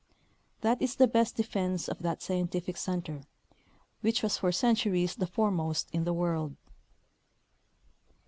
^^ 0.57 0.61
That 0.61 0.81
is 0.81 0.95
the 0.95 1.07
best 1.07 1.35
defense 1.35 1.87
of 1.87 1.99
that 1.99 2.23
scientific 2.23 2.75
center, 2.75 3.21
which 3.99 4.23
was 4.23 4.39
for 4.39 4.51
centuries 4.51 5.13
the 5.15 5.27
foremost 5.27 5.89
in 5.93 6.05
the 6.05 6.11
world. 6.13 6.55